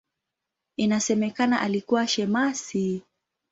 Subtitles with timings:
[0.77, 3.03] Inasemekana alikuwa shemasi.